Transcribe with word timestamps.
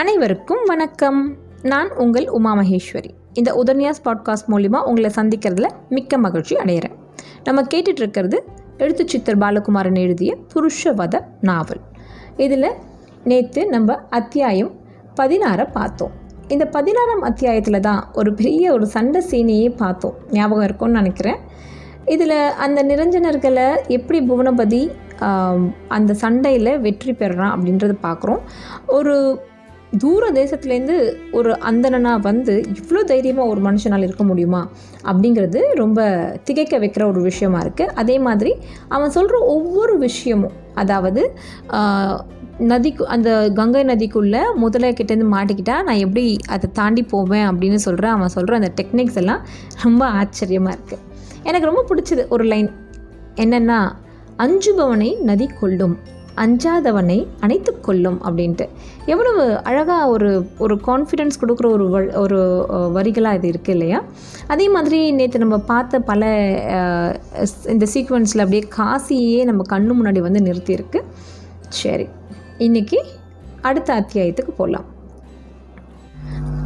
அனைவருக்கும் 0.00 0.62
வணக்கம். 0.64 1.18
நான் 1.62 1.90
உங்கள் 1.96 2.24
உமா 2.28 2.52
மகேஸ்வரி. 2.56 3.10
இந்த 3.32 3.50
உதன்யாஸ் 3.60 4.00
பாட்காஸ்ட் 4.04 4.48
மூலிமா 4.48 4.78
உங்களை 4.82 5.10
சந்திக்கிறதுல 5.16 5.68
மிக்க 5.88 6.18
மகிழ்ச்சி 6.18 6.54
அடைகிறேன் 6.56 6.96
நம்ம 7.44 7.62
கேட்டுட்ருக்கிறது 7.62 8.38
எழுத்து 8.78 9.04
சித்தர் 9.08 9.38
பாலகுமாரன் 9.38 9.98
எழுதிய 9.98 10.36
புருஷவத 10.54 11.20
நாவல். 11.40 11.82
இதில் 12.36 12.68
நேற்று 13.24 13.66
நம்ம 13.66 13.98
அத்தியாயம் 14.10 14.72
பதினாறை 15.20 15.68
பார்த்தோம். 15.72 16.10
இந்த 16.48 16.66
பதினாறாம் 16.66 17.24
அத்தியாயத்தில் 17.30 17.80
தான் 17.80 18.02
ஒரு 18.12 18.32
பெரிய 18.34 18.72
ஒரு 18.72 18.86
சண்டை 18.86 19.22
சீனையே 19.30 19.70
பார்த்தோம். 19.76 20.18
ஞாபகம் 20.30 20.64
இருக்கும்னு 20.64 21.00
நினைக்கிறேன். 21.00 21.40
இதில் 22.06 22.38
அந்த 22.66 22.80
நிரஞ்சனர்களை 22.84 23.70
எப்படி 23.86 24.20
புவனபதி 24.28 24.84
அந்த 25.96 26.12
சண்டையில் 26.14 26.78
வெற்றி 26.80 27.12
பெறுறான் 27.12 27.54
அப்படின்றத 27.54 27.92
பார்க்குறோம். 28.02 28.40
ஒரு 28.86 29.16
தூர 29.98 30.30
தேசத்துலேருந்து 30.32 31.14
ஒரு 31.32 31.52
அந்தணனாக 31.52 32.20
வந்து 32.20 32.64
இவ்வளோ 32.74 33.04
தைரியமாக 33.04 33.48
ஒரு 33.48 33.60
மனுஷனால் 33.60 34.02
இருக்க 34.02 34.24
முடியுமா? 34.24 34.68
அப்படிங்கிறது 35.04 35.60
ரொம்ப 35.74 36.00
திகைக்க 36.44 36.78
வைக்கிற 36.78 37.06
ஒரு 37.06 37.20
விஷயமா 37.20 37.60
இருக்குது 37.60 37.92
அதே 37.94 38.18
மாதிரி 38.18 38.54
அவன் 38.88 39.10
சொல்கிற 39.10 39.38
ஒவ்வொரு 39.38 39.98
விஷயமும் 39.98 40.52
அதாவது 40.74 41.30
நதிக்கு 42.58 43.06
அந்த 43.06 43.50
கங்கை 43.54 43.84
நதிக்குள்ளே 43.84 44.54
முதலை 44.54 44.92
கிட்டேருந்து 44.92 45.30
மாட்டிக்கிட்டா 45.32 45.82
நான் 45.82 45.96
எப்படி 45.96 46.38
அதை 46.48 46.70
தாண்டி 46.72 47.02
போவேன் 47.02 47.46
அப்படின்னு 47.52 47.74
சொல்கிற 47.74 48.10
அவன் 48.10 48.28
சொல்கிற 48.28 48.56
அந்த 48.56 48.72
டெக்னிக்ஸ் 48.82 49.14
எல்லாம் 49.14 49.46
ரொம்ப 49.82 50.06
ஆச்சரியமாக 50.06 50.76
இருக்குது 50.76 51.02
எனக்கு 51.42 51.66
ரொம்ப 51.66 51.84
பிடிச்சது 51.88 52.28
ஒரு 52.28 52.44
லைன் 52.44 52.70
என்னென்னா 53.34 53.92
அஞ்சுபவனை 54.36 55.20
நதி 55.20 55.46
கொள்ளும் 55.46 55.98
அஞ்சாதவனை 56.42 57.16
அணைத்து 57.44 57.72
கொள்ளும் 57.86 58.18
அப்படின்ட்டு. 58.26 58.66
எவ்வளவு 59.12 59.42
அழகாக 59.68 60.08
ஒரு 60.14 60.30
ஒரு 60.64 60.74
கான்ஃபிடென்ஸ் 60.88 61.40
கொடுக்குற 61.42 61.66
ஒரு 61.76 61.86
ஒரு 62.22 62.38
வரிகளாக 62.96 63.38
இது 63.38 63.48
இருக்குது 63.52 63.74
இல்லையா? 63.76 63.98
அதே 64.54 64.66
மாதிரி 64.76 65.00
நேற்று 65.18 65.44
நம்ம 65.44 65.58
பார்த்த 65.72 66.00
பல 66.10 66.22
இந்த 67.74 67.86
சீக்வன்ஸில் 67.94 68.44
அப்படியே 68.44 68.64
காசியே 68.78 69.42
நம்ம 69.50 69.62
கண்ணு 69.74 69.98
முன்னாடி 70.00 70.22
வந்து 70.26 70.42
நிறுத்தியிருக்கு. 70.48 71.02
சரி 71.82 72.08
இன்னைக்கு 72.66 72.98
அடுத்த 73.68 73.90
அத்தியாயத்துக்கு 74.00 74.54
போகலாம் 74.56 74.88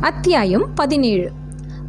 அத்தியாயம் 0.08 0.64
பதினேழு. 0.80 1.28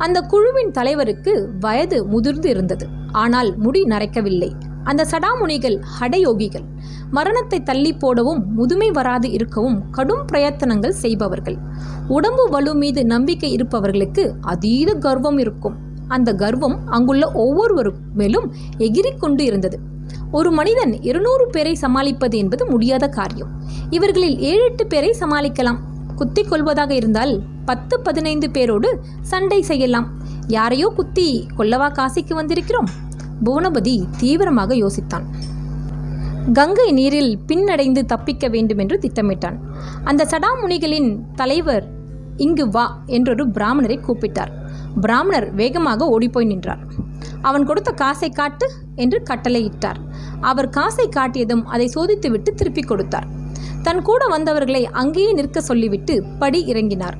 அந்த 0.05 0.19
குழுவின் 0.31 0.71
தலைவருக்கு 0.77 1.33
வயது 1.59 1.97
முதிர்ந்து 2.13 2.47
இருந்தது. 2.49 2.85
ஆனால் 3.21 3.49
முடி 3.63 3.81
நரைக்கவில்லை. 3.93 4.49
அந்த 4.83 5.05
சடாமுனிகள் 5.11 5.81
ஹடயோகிகள் 5.99 6.63
மரணத்தை 7.11 7.63
தள்ளி 7.63 7.93
போடவும் 7.93 8.53
முதுமை 8.53 8.91
வராது 8.91 9.31
இருக்கவும் 9.31 9.89
கடும் 9.89 10.25
பிரயத்தனங்கள் 10.31 10.99
செய்பவர்கள். 11.03 11.57
உடம்பு 12.07 12.49
வலு 12.49 12.75
மீது 12.75 13.05
நம்பிக்கை 13.05 13.51
இருப்பவர்களுக்கு 13.51 14.33
அதீத 14.41 14.93
கர்வம் 14.93 15.37
இருக்கும். 15.37 15.75
அந்த 16.07 16.33
கர்வம் 16.33 16.87
அங்குள்ள 16.87 17.31
ஒவ்வொருவரும் 17.31 17.95
மேலும் 18.13 18.53
எகிரிக் 18.77 19.19
கொண்டு 19.19 19.43
இருந்தது. 19.43 19.79
ஒரு 20.31 20.51
மனிதன் 20.51 21.01
இருநூறு 21.01 21.47
பேரை 21.47 21.75
சமாளிப்பது 21.75 22.37
என்பது 22.37 22.65
முடியாத 22.65 23.07
காரியம். 23.07 23.49
இவர்களில் 23.89 24.39
ஏழு 24.39 24.63
எட்டு 24.63 24.87
பேரை 24.87 25.15
சமாளிக்கலாம். 25.19 25.77
குத்தி 26.15 26.43
கொள்வதாக 26.43 26.93
இருந்தால் 26.93 27.41
பத்து 27.65 27.99
பதினைந்து 27.99 28.49
பேரோடு 28.49 28.99
சண்டை 29.21 29.61
செய்யலாம். 29.61 30.11
யாரையோ 30.47 30.93
குத்தி 30.95 31.47
கொல்லவா 31.57 31.91
காசிக்கு 31.91 32.33
வந்திருக்கிறோம்? 32.33 32.89
புவனபதி 33.43 34.07
தீவிரமாக 34.17 34.75
யோசித்தான். 34.75 35.25
கங்கை 36.53 36.91
நீரில் 36.91 37.39
பின்னடைந்து 37.47 38.05
தப்பிக்க 38.05 38.47
வேண்டும் 38.47 38.77
என்று 38.77 38.99
திட்டமிட்டான். 39.01 39.57
அந்த 40.03 40.25
சடாமுனிகளின் 40.25 41.19
தலைவர் 41.35 41.87
இங்கு 42.37 42.69
வா 42.69 43.01
என்றொரு 43.05 43.47
பிராமணரை 43.47 43.99
கூப்பிட்டார். 43.99 44.51
பிராமணர் 45.01 45.53
வேகமாக 45.53 46.07
ஓடிப்போய் 46.07 46.45
நின்றார். 46.45 46.79
அவன் 47.41 47.65
கொடுத்த 47.65 47.91
காசை 47.91 48.29
காட்டு 48.29 48.71
என்று 48.95 49.23
கட்டளையிட்டார். 49.29 49.99
அவர் 50.41 50.69
காசை 50.69 51.09
காட்டியதும் 51.09 51.63
அதை 51.63 51.91
சோதித்துவிட்டு 51.95 52.51
திருப்பிக் 52.55 52.87
கொடுத்தார். 52.87 53.27
தன் 53.83 54.01
கூட 54.01 54.27
வந்தவர்களை 54.27 54.85
அங்கேயே 54.85 55.33
நிற்க 55.33 55.61
சொல்லிவிட்டு 55.61 56.23
படி 56.39 56.65
இறங்கினார். 56.65 57.17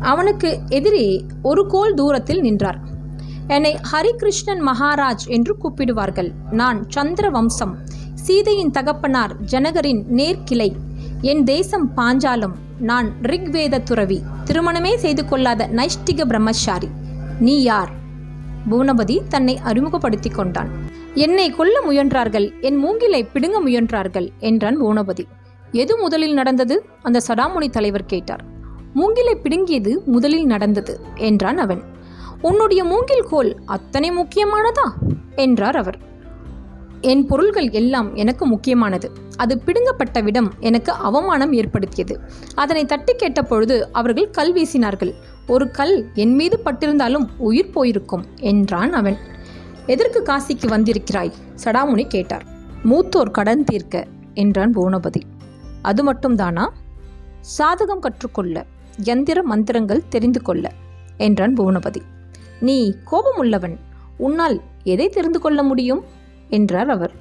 அவனுக்கு 0.00 0.60
எதிரே 0.68 1.24
ஒரு 1.42 1.66
கோல் 1.66 1.94
தூரத்தில் 1.94 2.40
நின்றார். 2.40 2.91
என்னை 3.46 3.78
ஹரிகிருஷ்ணன் 3.92 4.66
மகாராஜ் 4.66 5.26
என்று 5.26 5.56
கூப்பிடுவார்கள். 5.62 6.32
நான் 6.50 6.90
சந்திர 6.90 7.30
வம்சம் 7.30 7.78
சீதையின் 8.14 8.70
தகப்பனார் 8.70 9.40
ஜனகரின் 9.40 10.04
நேர்கிளை. 10.16 10.72
என் 11.20 11.44
தேசம் 11.44 11.90
பாஞ்சாலம். 11.96 12.52
நான் 12.78 13.12
ரிக்வேத 13.22 13.82
துறவி 13.82 14.22
திருமணமே 14.44 14.94
செய்து 14.94 15.28
கொள்ளாத 15.28 15.68
நைஷ்டிக 15.68 16.24
பிரம்மச்சாரி. 16.24 16.88
நீ 17.40 17.62
யார்? 17.62 17.90
பூனபதி 18.70 19.20
தன்னை 19.28 19.58
அறிமுகப்படுத்திக் 19.58 20.34
கொண்டான். 20.34 20.68
என்னை 21.14 21.50
கொல்ல 21.50 21.80
முயன்றார்கள். 21.88 22.60
என் 22.60 22.76
மூங்கிலை 22.76 23.24
பிடுங்க 23.24 23.62
முயன்றார்கள் 23.62 24.30
என்றான் 24.38 24.82
பூனபதி. 24.82 25.24
எது 25.72 25.98
முதலில் 25.98 26.34
நடந்தது? 26.34 26.84
அந்த 27.02 27.20
சடாமுனி 27.28 27.70
தலைவர் 27.70 28.06
கேட்டார். 28.06 28.44
மூங்கிலை 28.94 29.36
பிடுங்கியது 29.36 30.02
முதலில் 30.06 30.46
நடந்தது 30.46 31.00
என்றான் 31.14 31.58
அவன். 31.58 31.82
உன்னுடைய 32.42 32.84
மூங்கில் 32.84 33.22
கோல் 33.22 33.56
அத்தனை 33.66 34.10
முக்கியமானதா? 34.10 34.92
என்றார் 35.36 35.76
அவர். 35.76 35.98
என் 37.00 37.26
பொருள்கள் 37.26 37.70
எல்லாம் 37.70 38.14
எனக்கு 38.14 38.46
முக்கியமானது. 38.46 39.12
அது 39.36 39.62
பிடுங்கப்பட்ட 39.66 40.22
விடம் 40.22 40.52
எனக்கு 40.60 40.92
அவமானம் 40.92 41.52
ஏற்படுத்தியது. 41.52 42.20
அதனை 42.54 42.84
தட்டி 42.84 43.14
கேட்ட 43.14 43.42
பொழுது 43.42 43.92
அவர்கள் 43.92 44.30
கல் 44.30 44.54
வீசினார்கள். 44.54 45.14
ஒரு 45.46 45.70
கல் 45.70 46.06
என் 46.14 46.34
மீது 46.34 46.60
பட்டிருந்தாலும் 46.64 47.28
உயிர் 47.38 47.70
போயிருக்கும் 47.70 48.26
என்றான் 48.36 48.92
அவன். 48.92 49.16
எதற்கு 49.86 50.22
காசிக்கு 50.22 50.66
வந்திருக்கிறாய்? 50.66 51.32
சடாமுனி 51.64 52.06
கேட்டார். 52.08 52.44
மூத்தோர் 52.84 53.30
கடன் 53.30 53.64
தீர்க்க 53.64 54.06
என்றான் 54.34 54.74
பூனபதி. 54.74 55.22
அது 55.82 56.12
மட்டும்தானா? 56.12 56.68
சாதகம் 57.58 57.98
கற்றுக்கொள்ள 57.98 58.66
யந்திர 59.04 59.42
மந்திரங்கள் 59.42 60.08
தெரிந்து 60.08 60.42
கொள்ள 60.42 60.72
என்றான் 61.16 61.54
புவனபதி 61.54 62.02
நீ 62.62 62.94
கோபம் 63.04 63.36
உள்ளவன் 63.36 63.78
உன்னால் 64.16 64.60
எதை 64.82 65.08
தெரிந்து 65.08 65.40
கொள்ள 65.40 65.62
முடியும்? 65.62 66.04
என்றார் 66.48 66.90
அவர். 66.90 67.12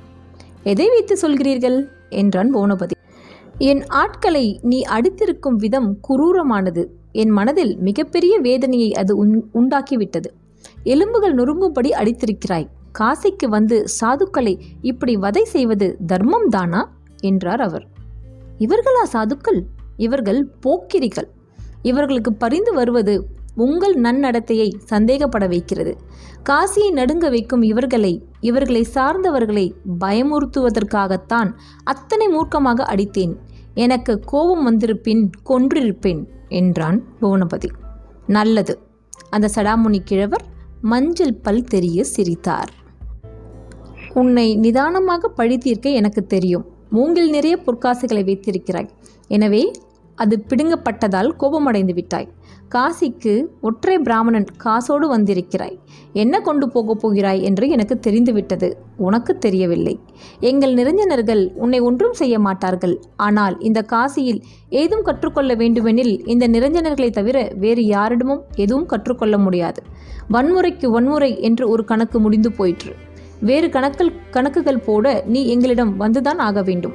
எதை 0.64 0.90
வைத்து 0.90 1.18
சொல்கிறீர்கள்? 1.22 1.88
என்றான் 2.10 2.56
போனபதி 2.56 2.92
என் 3.58 3.86
ஆட்களை 3.86 4.60
நீ 4.64 4.82
அடித்திருக்கும் 4.82 5.56
விதம் 5.56 6.00
குரூரமானது. 6.10 6.86
என் 7.12 7.30
மனதில் 7.30 7.78
மிகப்பெரிய 7.78 8.40
வேதனையை 8.40 8.94
அது 8.94 9.18
உன் 9.18 9.50
உண்டாக்கிவிட்டது. 9.54 10.30
எலும்புகள் 10.84 11.36
நொறுங்கும்படி 11.36 11.90
அடித்திருக்கிறாய். 11.92 12.68
காசிக்கு 13.00 13.48
வந்து 13.48 13.86
சாதுக்களை 14.02 14.60
இப்படி 14.82 15.16
வதை 15.16 15.44
செய்வது 15.44 15.98
தர்மம் 16.06 16.48
தானா? 16.50 16.96
என்றார் 17.20 17.62
அவர். 17.62 17.88
இவர்களா 18.60 19.04
சாதுக்கள்? 19.14 19.64
இவர்கள் 19.98 20.50
போக்கிரிகள். 20.66 21.30
இவர்களுக்கு 21.82 22.34
பரிந்து 22.34 22.74
வருவது 22.74 23.28
உங்கள் 23.56 23.96
நன்னடத்தையை 24.02 24.74
சந்தேகப்பட 24.90 25.48
வைக்கிறது. 25.48 25.98
காசியை 26.50 26.92
நடுங்க 26.92 27.30
வைக்கும் 27.30 27.62
இவர்களை 27.62 28.24
இவர்களை 28.40 28.88
சார்ந்தவர்களை 28.94 29.74
பயமுறுத்துவதற்காகத்தான் 30.00 31.54
அத்தனை 31.84 32.28
மூர்க்கமாக 32.28 32.86
அடித்தேன். 32.86 33.36
எனக்கு 33.74 34.20
கோபம் 34.20 34.64
வந்திருப்பின் 34.64 35.30
கொன்றிருப்பேன் 35.50 36.28
என்றான் 36.48 37.04
புவனபதி. 37.22 37.70
நல்லது. 38.28 38.80
அந்த 39.30 39.50
சடாமுனி 39.56 40.00
கிழவர் 40.04 40.46
மஞ்சள் 40.82 41.34
பல் 41.34 41.64
தெரிய 41.64 42.04
சிரித்தார். 42.04 42.72
உன்னை 44.14 44.56
நிதானமாக 44.56 45.28
பழி 45.28 45.58
தீர்க்க 45.58 45.90
எனக்கு 45.90 46.26
தெரியும். 46.26 46.66
மூங்கில் 46.90 47.30
நிறைய 47.30 47.60
பொற்காசுகளை 47.66 48.24
வைத்திருக்கிறாய். 48.24 48.90
எனவே 49.28 49.72
அது 50.16 50.46
பிடுங்கப்பட்டதால் 50.50 51.30
கோபமடைந்து 51.30 51.94
விட்டாய். 51.94 52.30
காசிக்கு 52.74 53.44
ஒற்றை 53.62 54.00
பிராமணன் 54.00 54.46
காசோடு 54.58 55.18
வந்திருக்கிறாய். 55.18 55.76
என்ன 56.14 56.42
கொண்டு 56.42 56.70
போகப் 56.70 57.00
போகிறாய் 57.00 57.44
என்று 57.44 57.70
எனக்கு 57.70 58.00
தெரிந்துவிட்டது. 58.00 58.78
உனக்கு 58.98 59.38
தெரியவில்லை. 59.38 60.00
எங்கள் 60.40 60.74
நிரஞ்சனர்கள் 60.74 61.54
உன்னை 61.56 61.80
ஒன்றும் 61.80 62.14
செய்ய 62.14 62.40
மாட்டார்கள். 62.40 62.96
ஆனால் 63.16 63.60
இந்த 63.60 63.82
காசியில் 63.82 64.42
ஏதும் 64.70 65.02
கற்றுக்கொள்ள 65.02 65.54
வேண்டுமெனில் 65.56 66.28
இந்த 66.28 66.48
நிரஞ்சனர்களை 66.48 67.10
தவிர 67.10 67.52
வேறு 67.56 67.86
யாரிடமும் 67.86 68.44
எதுவும் 68.56 68.86
கற்றுக்கொள்ள 68.86 69.38
முடியாது. 69.38 69.84
வன்முறைக்கு 70.32 70.88
வன்முறை 70.88 71.42
என்று 71.42 71.70
ஒரு 71.70 71.86
கணக்கு 71.86 72.20
முடிந்து 72.20 72.52
போயிற்று. 72.52 72.96
வேறு 73.40 73.70
கணக்கல் 73.70 74.12
கணக்குகள் 74.32 74.86
போட 74.86 75.24
நீ 75.28 75.48
எங்களிடம் 75.48 76.00
வந்துதான் 76.00 76.38
ஆக 76.38 76.62
வேண்டும். 76.62 76.94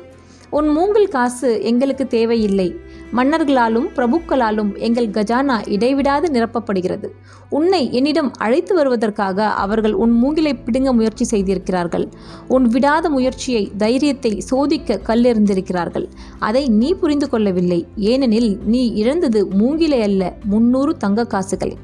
உன் 0.51 0.69
மூங்கில் 0.69 1.09
காசு 1.09 1.63
எங்களுக்கு 1.63 2.07
தேவையில்லை. 2.07 2.75
மன்னர்களாலும் 3.13 3.87
பிரபுக்களாலும் 3.97 4.79
எங்கள் 4.79 5.09
கஜானா 5.09 5.69
இடைவிடாது 5.69 6.33
நிரப்பப்படுகிறது. 6.33 7.09
உன்னை 7.49 7.93
என்னிடம் 7.93 8.33
அழைத்து 8.35 8.75
வருவதற்காக 8.75 9.49
அவர்கள் 9.49 9.93
உன் 9.93 10.11
மூங்கிலை 10.11 10.55
பிடுங்க 10.55 10.93
முயற்சி 10.93 11.25
செய்திருக்கிறார்கள். 11.25 12.09
உன் 12.49 12.67
விடாத 12.67 13.09
முயற்சியை 13.09 13.73
தைரியத்தை 13.77 14.41
சோதிக்க 14.41 15.01
கல்லெறிந்திருக்கிறார்கள். 15.07 16.09
அதை 16.39 16.69
நீ 16.69 16.95
புரிந்து 16.95 17.29
கொள்ளவில்லை. 17.29 17.87
ஏனெனில் 17.97 18.59
நீ 18.65 18.93
இழந்தது 18.93 19.47
மூங்கிலை 19.47 20.03
அல்ல 20.03 20.33
முன்னூறு 20.45 20.97
தங்க 20.97 21.25
காசுகளை. 21.25 21.77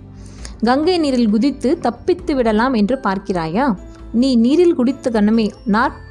கங்கை 0.64 0.98
நீரில் 0.98 1.30
குதித்து 1.30 1.78
தப்பித்து 1.78 2.34
விடலாம் 2.34 2.74
என்று 2.74 3.00
பார்க்கிறாயா? 3.02 3.76
நீ 4.12 4.36
நீரில் 4.36 4.74
குடித்த 4.74 5.10
கணமே 5.10 5.50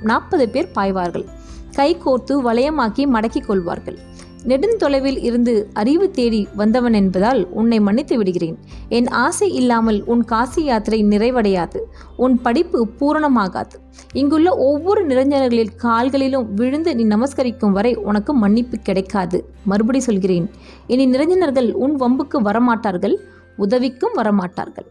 நாற்பது 0.01 0.49
பேர் 0.49 0.71
பாய்வார்கள். 0.75 1.25
கை 1.73 1.97
கோர்த்து 2.05 2.33
வளையமாக்கி 2.43 3.03
மடக்கிக் 3.13 3.45
கொள்வார்கள். 3.45 3.99
நெடுந்தொலைவில் 4.43 5.23
இருந்து 5.23 5.69
அறிவு 5.73 6.11
தேடி 6.11 6.47
வந்தவன் 6.55 6.93
என்பதால் 6.93 7.47
உன்னை 7.49 7.79
மன்னித்து 7.79 8.17
விடுகிறேன். 8.17 8.57
என் 8.89 9.07
ஆசை 9.07 9.53
இல்லாமல் 9.53 10.03
உன் 10.05 10.23
காசி 10.23 10.63
யாத்திரை 10.63 11.03
நிறைவடையாது. 11.03 11.79
உன் 12.17 12.41
படிப்பு 12.41 12.87
பூரணமாகாது. 12.99 13.75
இங்குள்ள 14.13 14.55
ஒவ்வொரு 14.57 15.07
நிரஞ்சனர்களில் 15.07 15.75
கால்களிலும் 15.75 16.53
விழுந்து 16.53 16.95
நீ 16.95 17.03
நமஸ்கரிக்கும் 17.03 17.71
வரை 17.71 17.95
உனக்கு 17.95 18.33
மன்னிப்பு 18.33 18.77
கிடைக்காது. 18.77 19.49
மறுபடி 19.63 19.99
சொல்கிறேன். 19.99 20.49
இனி 20.87 21.05
நிரஞ்சனர்கள் 21.07 21.71
உன் 21.71 21.95
வம்புக்கு 21.95 22.41
வரமாட்டார்கள் 22.41 23.15
உதவிக்கும் 23.57 24.15
வரமாட்டார்கள். 24.17 24.87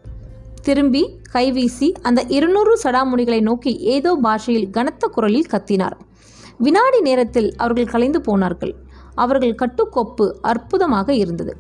திரும்பி 0.63 1.11
கைவீசி 1.33 1.93
அந்த 2.03 2.25
இருநூறு 2.29 2.79
சடாமுனிகளை 2.83 3.41
நோக்கி 3.41 3.77
ஏதோ 3.77 4.15
பாஷையில் 4.15 4.71
கனத்த 4.71 5.07
குரலில் 5.07 5.51
கத்தினார். 5.51 5.97
வினாடி 6.59 7.01
நேரத்தில் 7.01 7.55
அவர்கள் 7.57 7.87
கலைந்து 7.87 8.21
போனார்கள். 8.21 8.75
அவர்கள் 9.25 9.61
கட்டுக்கோப்பு 9.63 10.27
அற்புதமாக 10.51 11.15
இருந்தது. 11.23 11.55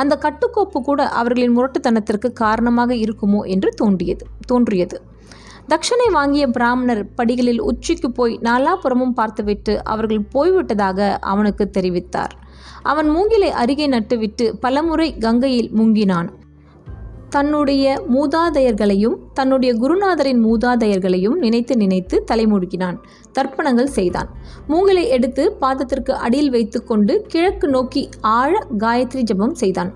அந்த 0.00 0.14
கட்டுக்கோப்பு 0.24 0.78
கூட 0.88 1.02
அவர்களின் 1.20 1.54
முரட்டுத்தனத்திற்கு 1.58 2.28
காரணமாக 2.42 2.94
இருக்குமோ 3.04 3.42
என்று 3.54 3.70
தோன்றியது 3.80 4.24
தோன்றியது. 4.50 4.96
தட்சணை 5.70 6.08
வாங்கிய 6.16 6.44
பிராமணர் 6.56 7.02
படிகளில் 7.18 7.62
உச்சிக்கு 7.70 8.08
போய் 8.10 8.34
நாலாபுறமும் 8.48 9.14
பார்த்துவிட்டு 9.20 9.74
அவர்கள் 9.92 10.22
போய்விட்டதாக 10.34 11.08
அவனுக்கு 11.32 11.64
தெரிவித்தார். 11.78 12.34
அவன் 12.90 13.08
மூங்கிலை 13.14 13.50
அருகே 13.62 13.86
நட்டுவிட்டு 13.94 14.46
பலமுறை 14.64 15.08
கங்கையில் 15.24 15.70
மூங்கினான். 15.78 16.28
தன்னுடைய 17.30 18.02
மூதாதையர்களையும் 18.12 19.16
தன்னுடைய 19.34 19.74
குருநாதரின் 19.74 20.40
மூதாதையர்களையும் 20.44 21.34
நினைத்து 21.34 21.76
நினைத்து 21.76 22.24
தலைமுழுக்கினான் 22.32 22.98
தர்ப்பணங்கள் 23.38 23.94
செய்தான். 23.98 24.28
மூங்கிலை 24.66 25.08
எடுத்து 25.08 25.56
பாதத்திற்கு 25.60 26.10
அடியில் 26.10 26.50
வைத்துக்கொண்டு 26.50 27.24
கிழக்கு 27.28 27.68
நோக்கி 27.68 28.08
ஆழ 28.20 28.66
காயத்ரி 28.78 29.22
ஜபம் 29.22 29.54
செய்தான். 29.54 29.92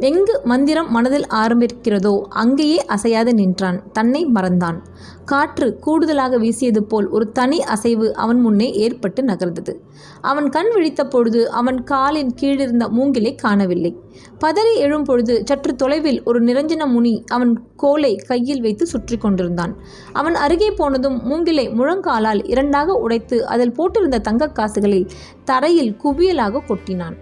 எங்கு 0.00 0.40
மந்திரம் 0.44 0.90
மனதில் 0.90 1.26
ஆரம்பிக்கிறதோ 1.30 2.20
அங்கேயே 2.20 2.84
அசையாது 2.84 3.34
நின்றான். 3.34 3.92
தன்னை 3.92 4.26
மறந்தான். 4.34 4.78
காற்று 5.24 5.78
கூடுதலாக 5.78 6.38
வீசியது 6.38 6.84
போல் 6.84 7.08
ஒரு 7.08 7.30
தனி 7.30 7.62
அசைவு 7.62 8.14
அவன் 8.14 8.40
முன்னே 8.40 8.72
ஏற்பட்டு 8.72 9.22
நகர்ந்தது. 9.22 9.74
அவன் 10.20 10.48
கண் 10.48 10.72
விழித்த 10.72 11.04
பொழுது 11.04 11.50
அவன் 11.50 11.84
காலின் 11.84 12.34
கீழிருந்த 12.40 12.88
மூங்கிலை 12.88 13.34
காணவில்லை. 13.34 13.96
பதறி 14.40 14.74
எழும் 14.74 15.02
பொழுது 15.02 15.42
சற்று 15.44 15.76
தொலைவில் 15.76 16.22
ஒரு 16.24 16.44
நிரஞ்சன 16.44 16.86
முனி 16.86 17.24
அவன் 17.26 17.62
கோலை 17.76 18.16
கையில் 18.16 18.60
வைத்து 18.60 18.86
சுற்றி 18.86 19.16
கொண்டிருந்தான். 19.16 19.76
அவன் 20.12 20.34
அருகே 20.34 20.70
போனதும் 20.70 21.26
மூங்கிலை 21.26 21.68
முழங்காலால் 21.68 22.50
இரண்டாக 22.50 22.92
உடைத்து 22.92 23.46
அதில் 23.46 23.74
போட்டிருந்த 23.78 24.20
தங்கக் 24.20 24.54
காசுகளை 24.54 25.06
தரையில் 25.44 25.96
குவியலாக 26.04 26.60
கொட்டினான். 26.68 27.16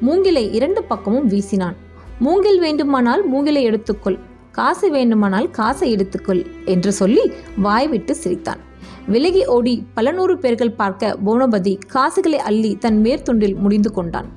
மூங்கிலை 0.00 0.52
இரண்டு 0.52 0.84
பக்கமும் 0.84 1.26
வீசினான். 1.26 1.83
மூங்கில் 2.24 2.60
வேண்டுமானால் 2.60 3.26
மூங்கிலை 3.26 3.70
எடுத்துக்கொள். 3.70 4.18
காசு 4.52 4.90
வேண்டுமானால் 4.90 5.50
காசை 5.50 5.96
எடுத்துக்கொள் 5.96 6.46
என்று 6.64 6.92
சொல்லி 6.92 7.32
வாய்விட்டு 7.56 8.14
சிரித்தான். 8.14 8.58
விலகி 9.06 9.46
ஓடி 9.46 9.86
பல 9.94 10.12
நூறு 10.12 10.38
பேர்கள் 10.38 10.72
பார்க்க 10.72 11.16
போனபதி 11.26 11.78
காசுகளை 11.86 12.38
அள்ளி 12.38 12.76
தன் 12.76 13.00
மேற்துண்டில் 13.00 13.56
முடிந்து 13.56 13.92
கொண்டான். 13.92 14.28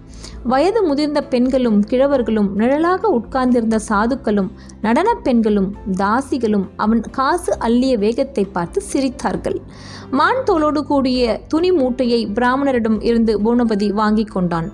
வயது 0.44 0.84
முதிர்ந்த 0.84 1.24
பெண்களும் 1.24 1.84
கிழவர்களும் 1.90 2.50
நிழலாக 2.56 3.08
உட்கார்ந்திருந்த 3.08 3.80
சாதுக்களும் 3.90 4.50
நடனப் 4.82 5.24
பெண்களும் 5.24 5.76
தாசிகளும் 5.92 6.68
அவன் 6.76 7.02
காசு 7.02 7.58
அள்ளிய 7.62 7.98
வேகத்தை 7.98 8.46
பார்த்து 8.46 8.82
சிரித்தார்கள். 8.94 9.58
மான் 10.12 10.44
தோலோடு 10.44 10.86
கூடிய 10.86 11.42
துணி 11.48 11.72
மூட்டையை 11.72 12.28
பிராமணரிடம் 12.28 13.04
இருந்து 13.04 13.40
போனபதி 13.40 13.92
வாங்கி 13.92 14.24
கொண்டான். 14.24 14.72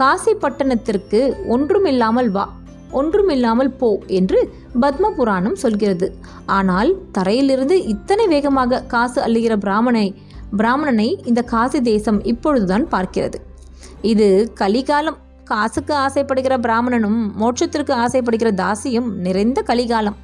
காசி 0.00 0.32
பட்டணத்திற்கு 0.34 1.20
ஒன்றுமில்லாமல் 1.54 2.30
வா 2.36 2.44
ஒன்றுமில்லாமல் 2.98 3.70
போ 3.80 3.88
என்று 4.18 4.38
பத்ம 4.82 5.10
புராணம் 5.18 5.58
சொல்கிறது. 5.62 6.06
ஆனால் 6.58 6.90
தரையிலிருந்து 7.16 7.76
இத்தனை 7.92 8.24
வேகமாக 8.26 8.80
காசு 8.94 9.18
அள்ளுகிற 9.26 9.54
பிராமணை 9.56 10.06
பிராமணனை 10.60 11.08
இந்த 11.30 11.40
காசி 11.52 11.80
தேசம் 11.90 12.20
இப்பொழுதுதான் 12.32 12.86
பார்க்கிறது. 12.94 13.38
இது 14.12 14.28
கலிகாலம். 14.60 15.18
காசுக்கு 15.44 15.94
ஆசைப்படுகிற 16.04 16.54
பிராமணனும் 16.58 17.20
மோட்சத்திற்கு 17.42 17.92
ஆசைப்படுகிற 18.04 18.50
தாசியும் 18.62 19.10
நிறைந்த 19.26 19.58
கலிகாலம். 19.70 20.18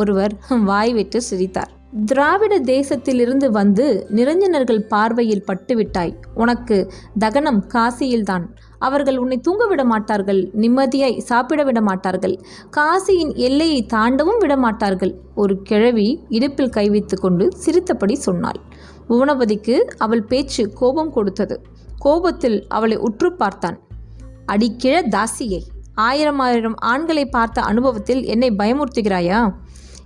ஒருவர் 0.00 0.34
வாய் 0.70 0.92
விட்டு 0.92 1.20
சிரித்தார். 1.28 1.70
திராவிட 2.06 2.54
தேசத்திலிருந்து 2.74 3.46
வந்து 3.50 3.86
நிரஞ்சனர்கள் 4.18 4.82
பார்வையில் 4.92 5.46
பட்டுவிட்டாய். 5.48 6.12
உனக்கு 6.34 6.76
தகனம் 7.18 7.62
காசியில்தான். 7.74 8.44
அவர்கள் 8.86 9.18
உன்னை 9.18 9.38
தூங்க 9.38 9.64
விட 9.66 9.82
மாட்டார்கள் 9.84 10.40
நிம்மதியாய் 10.62 11.16
சாப்பிட 11.30 11.60
விட 11.64 11.80
மாட்டார்கள் 11.80 12.36
காசியின் 12.76 13.32
எல்லையை 13.46 13.80
தாண்டவும் 13.94 14.38
விட 14.38 14.54
மாட்டார்கள் 14.56 15.12
ஒரு 15.34 15.56
கிழவி 15.62 16.08
இடுப்பில் 16.28 16.74
கை 16.76 16.86
வைத்து 16.90 17.18
கொண்டு 17.20 17.46
சிரித்தபடி 17.56 18.16
சொன்னாள். 18.26 18.60
புவனபதிக்கு 19.08 19.76
அவள் 20.04 20.24
பேச்சு 20.24 20.64
கோபம் 20.72 21.12
கொடுத்தது. 21.12 21.56
கோபத்தில் 21.98 22.58
அவளை 22.68 22.96
உற்று 23.08 23.30
பார்த்தான். 23.32 23.78
அடிக்கிழ 24.52 24.96
தாசியை 25.16 25.60
ஆயிரம் 25.94 26.38
ஆயிரம் 26.38 26.76
ஆண்களை 26.92 27.24
பார்த்த 27.26 27.60
அனுபவத்தில் 27.70 28.22
என்னை 28.24 28.50
பயமுறுத்துகிறாயா? 28.58 29.40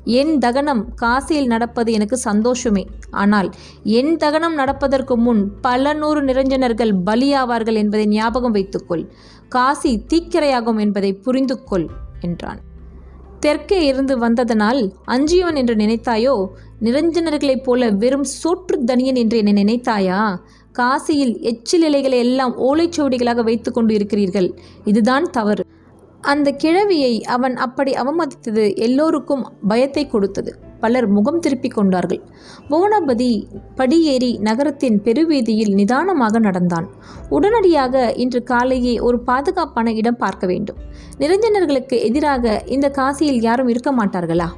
என் 0.04 0.38
தகனம் 0.38 0.88
காசியில் 1.02 1.46
நடப்பது 1.46 1.92
எனக்கு 1.92 2.16
சந்தோஷமே. 2.16 2.86
ஆனால் 3.10 3.50
என் 3.82 4.16
தகனம் 4.16 4.54
நடப்பதற்கு 4.54 5.16
முன் 5.16 5.60
பல 5.60 5.92
நூறு 5.92 6.22
நிரஞ்சனர்கள் 6.22 6.92
பலியாவார்கள் 7.06 7.74
என்பதை 7.74 8.06
ஞாபகம் 8.06 8.52
வைத்துக்கொள். 8.52 9.10
காசி 9.48 10.04
தீக்கிரையாகும் 10.08 10.78
என்பதை 10.78 11.12
புரிந்து 11.12 11.64
கொள் 11.64 11.88
என்றான். 12.20 12.60
தெற்கே 13.40 13.84
இருந்து 13.84 14.18
வந்ததனால் 14.18 14.92
அஞ்சியவன் 15.04 15.54
என்று 15.54 15.74
நினைத்தாயோ? 15.74 16.46
நிரஞ்சனர்களைப் 16.80 17.62
போல 17.62 17.90
வெறும் 17.90 18.24
சோற்று 18.24 18.84
தனியன் 18.84 19.14
என்று 19.14 19.38
என்னை 19.38 19.64
நினைத்தாயா? 19.64 20.36
காசியில் 20.72 21.40
எச்சில் 21.40 21.82
இலைகளை 21.82 22.18
எல்லாம் 22.18 22.54
ஓலைச்சுவடிகளாக 22.58 23.42
வைத்துக்கொண்டு 23.42 23.94
இருக்கிறீர்கள். 23.94 24.58
இதுதான் 24.84 25.30
தவறு. 25.30 25.64
அந்த 26.24 26.56
கிழவியை 26.62 27.20
அவன் 27.20 27.56
அப்படி 27.56 27.92
அவமதித்தது 27.92 28.76
எல்லோருக்கும் 28.76 29.52
பயத்தை 29.68 30.06
கொடுத்தது. 30.06 30.58
பலர் 30.80 31.08
முகம் 31.08 31.38
திருப்பிக் 31.38 31.74
கொண்டார்கள். 31.74 32.20
புவனபதி 32.68 33.46
படியேறி 33.74 34.38
நகரத்தின் 34.38 35.02
பெருவீதியில் 35.02 35.74
நிதானமாக 35.74 36.38
நடந்தான். 36.38 36.88
உடனடியாக 37.28 38.12
இன்று 38.16 38.42
காலையே 38.50 39.00
ஒரு 39.00 39.20
பாதுகாப்பான 39.20 39.92
இடம் 39.92 40.16
பார்க்க 40.16 40.46
வேண்டும். 40.46 40.76
நிரஞ்சனர்களுக்கு 41.18 42.00
எதிராக 42.02 42.62
இந்த 42.66 42.88
காசியில் 42.88 43.40
யாரும் 43.40 43.68
இருக்க 43.68 43.92
மாட்டார்களா? 43.92 44.48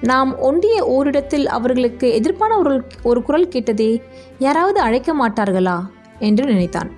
நாம் 0.00 0.38
ஒன்றிய 0.38 0.84
ஓரிடத்தில் 0.86 1.48
அவர்களுக்கு 1.48 2.20
எதிர்ப்பான 2.20 2.58
ஒரு 2.58 2.82
ஒரு 3.02 3.22
குரல் 3.22 3.48
கேட்டதே 3.48 4.02
யாராவது 4.38 4.80
அழைக்க 4.80 5.14
மாட்டார்களா? 5.14 5.78
என்று 6.18 6.44
நினைத்தான். 6.44 6.90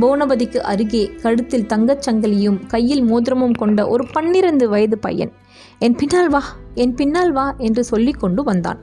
புவனபதிக்கு 0.00 0.56
அருகே 0.56 1.12
கழுத்தில் 1.22 1.66
தங்கச் 1.66 2.08
சங்கிலியும் 2.08 2.66
கையில் 2.66 3.02
மோதிரமும் 3.04 3.58
கொண்ட 3.58 3.88
ஒரு 3.88 4.06
பன்னிரண்டு 4.12 4.68
வயது 4.68 4.98
பையன். 4.98 5.32
என் 5.78 5.94
பின்னால் 5.94 6.28
வா 6.28 6.42
என் 6.74 6.94
பின்னால் 6.94 7.32
வா 7.32 7.54
என்று 7.58 7.84
சொல்லிக் 7.84 8.20
கொண்டு 8.20 8.42
வந்தான். 8.42 8.78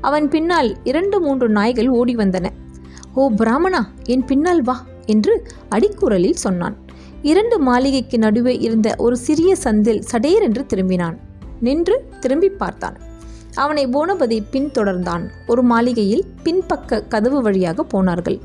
அவன் 0.00 0.28
பின்னால் 0.28 0.76
இரண்டு 0.84 1.20
மூன்று 1.20 1.48
நாய்கள் 1.48 1.88
ஓடி 1.88 2.14
வந்தன. 2.16 2.46
ஓ 3.14 3.30
பிராமணா 3.30 3.88
என் 4.04 4.24
பின்னால் 4.24 4.62
வா 4.62 4.84
என்று 5.06 5.46
அடிக்குரலில் 5.70 6.42
சொன்னான். 6.44 6.76
இரண்டு 7.22 7.58
மாளிகைக்கு 7.58 8.18
நடுவே 8.18 8.58
இருந்த 8.58 8.94
ஒரு 8.98 9.16
சிறிய 9.16 9.56
சந்தில் 9.64 10.02
சடேர் 10.12 10.40
என்று 10.40 10.66
திரும்பினான். 10.74 11.16
நின்று 11.60 12.08
திரும்பி 12.20 12.48
பார்த்தான். 12.48 12.96
அவனை 13.54 13.86
போனபதி 13.86 14.42
பின்தொடர்ந்தான். 14.52 15.28
ஒரு 15.46 15.62
மாளிகையில் 15.62 16.24
பின்பக்க 16.44 17.08
கதவு 17.08 17.42
வழியாக 17.42 17.82
போனார்கள். 17.82 18.40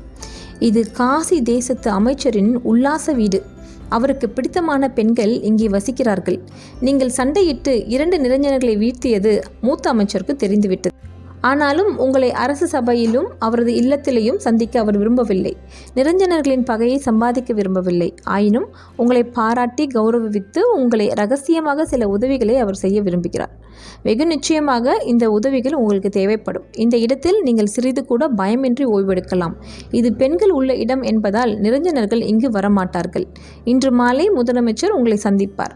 இது 0.58 0.90
காசி 0.90 1.42
தேசத்து 1.42 1.90
அமைச்சரின் 1.90 2.60
உல்லாச 2.62 3.12
வீடு. 3.12 3.42
அவருக்கு 3.88 4.28
பிடித்தமான 4.28 4.90
பெண்கள் 4.90 5.40
இங்கே 5.40 5.68
வசிக்கிறார்கள். 5.68 6.38
நீங்கள் 6.80 7.12
சண்டையிட்டு 7.16 7.84
இரண்டு 7.86 8.18
நிரஞ்சனர்களை 8.18 8.74
வீழ்த்தியது 8.78 9.42
மூத்த 9.60 9.90
அமைச்சருக்கு 9.90 10.36
தெரிந்துவிட்டது. 10.36 10.94
ஆனாலும் 11.40 11.98
உங்களை 11.98 12.32
அரசு 12.32 12.66
சபையிலும் 12.66 13.26
அவரது 13.38 13.72
இல்லத்திலேயும் 13.72 14.36
சந்திக்க 14.36 14.80
அவர் 14.80 14.98
விரும்பவில்லை. 14.98 15.56
நிரஞ்சனர்களின் 15.94 16.64
பகையை 16.64 16.98
சம்பாதிக்க 16.98 17.54
விரும்பவில்லை. 17.54 18.14
ஆயினும் 18.24 18.68
உங்களை 18.96 19.24
பாராட்டி 19.24 19.86
கௌரவித்து 19.94 20.58
உங்களை 20.58 21.08
ரகசியமாக 21.08 21.84
சில 21.84 22.08
உதவிகளை 22.08 22.56
அவர் 22.56 22.74
செய்ய 22.74 23.02
விரும்புகிறார். 23.02 23.54
வெகு 24.02 24.26
நிச்சயமாக 24.26 24.96
இந்த 25.04 25.30
உதவிகள் 25.30 25.74
உங்களுக்கு 25.74 26.08
தேவைப்படும். 26.08 26.64
இந்த 26.76 26.96
இடத்தில் 26.96 27.42
நீங்கள் 27.42 27.66
சிறிது 27.66 28.04
கூட 28.04 28.28
பயமின்றி 28.36 28.86
ஓய்வெடுக்கலாம். 28.92 29.54
இது 29.90 30.12
பெண்கள் 30.12 30.50
உள்ள 30.50 30.74
இடம் 30.74 31.02
என்பதால் 31.02 31.60
நிரஞ்சனர்கள் 31.60 32.22
இங்கு 32.22 32.50
வரமாட்டார்கள். 32.50 33.26
இன்று 33.64 33.92
மாலை 33.92 34.28
முதலமைச்சர் 34.28 34.88
உங்களை 34.88 35.18
சந்திப்பார். 35.22 35.74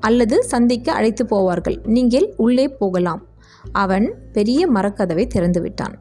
அல்லது 0.00 0.42
சந்திக்க 0.42 0.92
அழைத்து 0.92 1.24
போவார்கள். 1.24 1.86
நீங்கள் 1.86 2.34
உள்ளே 2.36 2.68
போகலாம். 2.68 3.26
அவன் 3.72 4.14
பெரிய 4.32 4.70
மரக்கதவை 4.70 5.28
திறந்துவிட்டான். 5.34 5.94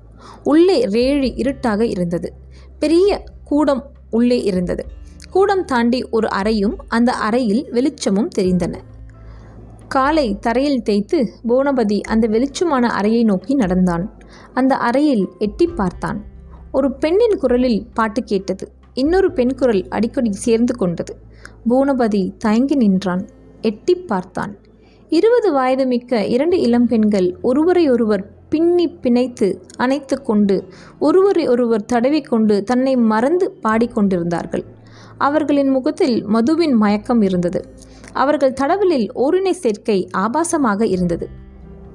உள்ளே 0.43 0.85
ரேழி 0.85 1.31
இருட்டாக 1.35 1.85
இருந்தது. 1.85 2.33
பெரிய 2.79 3.23
கூடம் 3.43 3.91
உள்ளே 4.09 4.43
இருந்தது. 4.43 4.85
கூடம் 5.29 5.65
தாண்டி 5.65 6.03
ஒரு 6.03 6.29
அறையும் 6.29 6.75
அந்த 6.87 7.11
அறையில் 7.11 7.67
வெளிச்சமும் 7.71 8.29
தெரிந்தன. 8.37 8.75
காலை 9.93 10.25
தரையில் 10.39 10.81
தேய்த்து 10.81 11.19
புவனபதி 11.47 12.01
அந்த 12.01 12.25
வெளிச்சமான 12.27 12.83
அறையை 12.97 13.23
நோக்கி 13.23 13.53
நடந்தான். 13.53 14.03
அந்த 14.53 14.73
அறையில் 14.77 15.23
எட்டி 15.39 15.65
பார்த்தான். 15.67 16.19
ஒரு 16.71 16.87
பெண்ணின் 16.93 17.37
குரலில் 17.37 17.79
பாட்டு 17.93 18.21
கேட்டது. 18.23 18.65
இன்னொரு 18.93 19.29
பெண் 19.31 19.53
குரல் 19.55 19.83
அடிக்கடி 19.87 20.31
சேர்ந்து 20.45 20.75
கொண்டது. 20.75 21.13
பூனபதி 21.69 22.21
தயங்கி 22.37 22.75
நின்றான். 22.75 23.23
எட்டி 23.61 23.95
பார்த்தான். 23.95 24.53
இருபது 25.09 25.49
வயது 25.53 25.85
மிக்க 25.85 26.25
இரண்டு 26.25 26.57
இளம் 26.59 26.87
பெண்கள் 26.87 27.29
ஒருவரையொருவர் 27.41 28.23
பின்னி 28.49 28.87
பிணைத்து 29.03 29.47
அணைத்து 29.77 30.15
கொண்டு 30.21 30.55
ஒருவரை 30.99 31.43
ஒருவர் 31.47 31.89
தடவிக்கொண்டு 31.93 32.55
தன்னை 32.61 32.93
மறந்து 33.11 33.47
பாடிக்கொண்டிருந்தார்கள் 33.63 34.65
அவர்களின் 35.17 35.69
முகத்தில் 35.69 36.17
மதுவின் 36.25 36.75
மயக்கம் 36.75 37.21
இருந்தது. 37.21 37.61
அவர்கள் 38.13 38.53
தடவலில் 38.53 39.09
ஓரினை 39.15 39.51
சேர்க்கை 39.51 40.09
ஆபாசமாக 40.17 40.83
இருந்தது. 40.83 41.29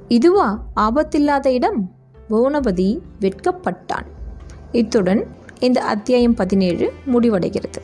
இதுவா? 0.08 0.66
ஆபத்தில்லாத 0.76 1.46
இடம்? 1.46 1.90
புவனபதி 2.30 2.98
வெட்கப்பட்டான். 3.20 4.06
இத்துடன் 4.72 5.26
இந்த 5.60 5.84
அத்தியாயம் 5.84 6.34
பதினேழு 6.34 6.92
முடிவடைகிறது. 7.12 7.80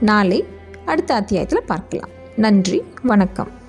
நாளை 0.00 0.44
அடுத்த 0.84 1.14
அத்தியாயத்தில் 1.14 1.64
பார்க்கலாம். 1.66 2.08
நன்றி 2.36 2.82
வணக்கம். 3.02 3.62